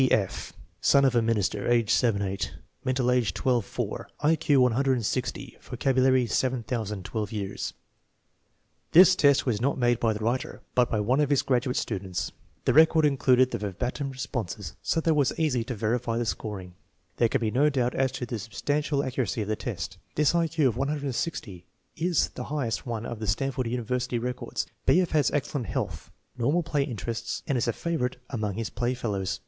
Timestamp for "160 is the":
20.77-22.45